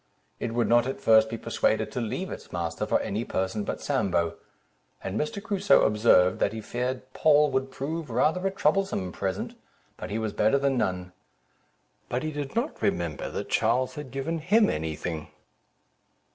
It 0.39 0.55
would 0.55 0.67
not 0.67 0.87
at 0.87 0.99
first 0.99 1.29
be 1.29 1.37
persuaded 1.37 1.91
to 1.91 2.01
leave 2.01 2.31
its 2.31 2.51
master 2.51 2.87
for 2.87 2.99
any 3.01 3.23
person 3.23 3.63
but 3.63 3.81
Sambo; 3.81 4.33
and 5.03 5.15
Mr. 5.15 5.43
Crusoe 5.43 5.83
observed, 5.83 6.39
that 6.39 6.53
he 6.53 6.59
feared 6.59 7.03
Poll 7.13 7.51
would 7.51 7.69
prove 7.69 8.09
rather 8.09 8.47
a 8.47 8.49
troublesome 8.49 9.11
present, 9.11 9.53
but 9.97 10.09
he 10.09 10.17
was 10.17 10.33
better 10.33 10.57
than 10.57 10.75
none; 10.75 11.11
but 12.09 12.23
he 12.23 12.31
did 12.31 12.55
not 12.55 12.81
remember 12.81 13.29
that 13.29 13.49
Charles 13.51 13.93
had 13.93 14.09
given 14.09 14.39
him 14.39 14.71
any 14.71 14.95
thing. 14.95 15.27